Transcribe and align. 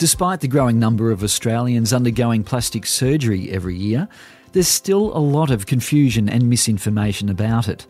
Despite 0.00 0.40
the 0.40 0.48
growing 0.48 0.78
number 0.78 1.10
of 1.10 1.22
Australians 1.22 1.92
undergoing 1.92 2.42
plastic 2.42 2.86
surgery 2.86 3.50
every 3.50 3.76
year, 3.76 4.08
there's 4.52 4.66
still 4.66 5.14
a 5.14 5.20
lot 5.20 5.50
of 5.50 5.66
confusion 5.66 6.26
and 6.26 6.48
misinformation 6.48 7.28
about 7.28 7.68
it. 7.68 7.86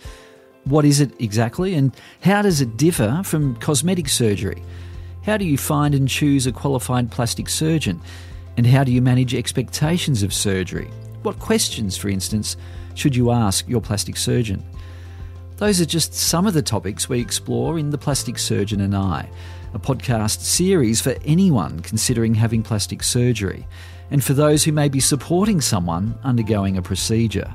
What 0.64 0.84
is 0.84 1.00
it 1.00 1.12
exactly, 1.20 1.76
and 1.76 1.94
how 2.20 2.42
does 2.42 2.60
it 2.60 2.76
differ 2.76 3.22
from 3.24 3.54
cosmetic 3.60 4.08
surgery? 4.08 4.60
How 5.22 5.36
do 5.36 5.44
you 5.44 5.56
find 5.56 5.94
and 5.94 6.08
choose 6.08 6.48
a 6.48 6.52
qualified 6.52 7.12
plastic 7.12 7.48
surgeon? 7.48 8.00
And 8.56 8.66
how 8.66 8.82
do 8.82 8.90
you 8.90 9.00
manage 9.00 9.32
expectations 9.32 10.24
of 10.24 10.34
surgery? 10.34 10.90
What 11.22 11.38
questions, 11.38 11.96
for 11.96 12.08
instance, 12.08 12.56
should 12.96 13.14
you 13.14 13.30
ask 13.30 13.68
your 13.68 13.80
plastic 13.80 14.16
surgeon? 14.16 14.64
Those 15.58 15.80
are 15.80 15.86
just 15.86 16.12
some 16.12 16.48
of 16.48 16.54
the 16.54 16.62
topics 16.62 17.08
we 17.08 17.20
explore 17.20 17.78
in 17.78 17.90
The 17.90 17.98
Plastic 17.98 18.36
Surgeon 18.36 18.80
and 18.80 18.96
I, 18.96 19.30
a 19.74 19.78
podcast 19.78 20.40
series 20.40 21.00
for 21.00 21.14
anyone 21.24 21.80
considering 21.80 22.34
having 22.34 22.62
plastic 22.62 23.02
surgery, 23.02 23.66
and 24.10 24.22
for 24.24 24.34
those 24.34 24.64
who 24.64 24.72
may 24.72 24.88
be 24.88 25.00
supporting 25.00 25.60
someone 25.60 26.18
undergoing 26.24 26.76
a 26.76 26.82
procedure. 26.82 27.52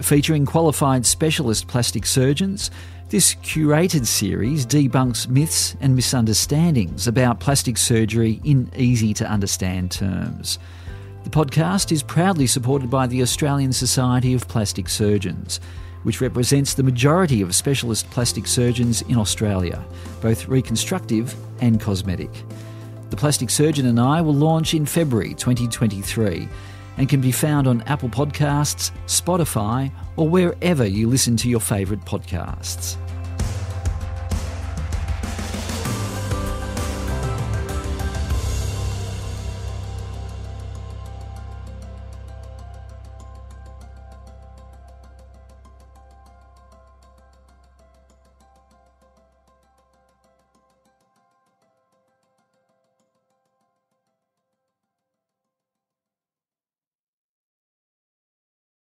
Featuring 0.00 0.46
qualified 0.46 1.06
specialist 1.06 1.68
plastic 1.68 2.06
surgeons, 2.06 2.70
this 3.10 3.34
curated 3.36 4.06
series 4.06 4.66
debunks 4.66 5.28
myths 5.28 5.76
and 5.80 5.94
misunderstandings 5.94 7.06
about 7.06 7.38
plastic 7.38 7.76
surgery 7.76 8.40
in 8.44 8.70
easy 8.76 9.14
to 9.14 9.30
understand 9.30 9.90
terms. 9.90 10.58
The 11.24 11.30
podcast 11.30 11.92
is 11.92 12.02
proudly 12.02 12.46
supported 12.46 12.90
by 12.90 13.06
the 13.06 13.22
Australian 13.22 13.72
Society 13.72 14.34
of 14.34 14.48
Plastic 14.48 14.88
Surgeons, 14.88 15.60
which 16.04 16.20
represents 16.20 16.74
the 16.74 16.82
majority 16.82 17.42
of 17.42 17.54
specialist 17.54 18.08
plastic 18.10 18.46
surgeons 18.46 19.02
in 19.02 19.16
Australia, 19.16 19.84
both 20.22 20.48
reconstructive 20.48 21.34
and 21.60 21.80
cosmetic. 21.80 22.30
The 23.10 23.16
Plastic 23.16 23.50
Surgeon 23.50 23.86
and 23.86 24.00
I 24.00 24.20
will 24.20 24.34
launch 24.34 24.74
in 24.74 24.86
February 24.86 25.34
2023 25.34 26.48
and 26.96 27.08
can 27.08 27.20
be 27.20 27.32
found 27.32 27.66
on 27.66 27.82
Apple 27.82 28.08
Podcasts, 28.08 28.90
Spotify, 29.06 29.92
or 30.16 30.28
wherever 30.28 30.86
you 30.86 31.08
listen 31.08 31.36
to 31.38 31.48
your 31.48 31.60
favourite 31.60 32.04
podcasts. 32.04 32.96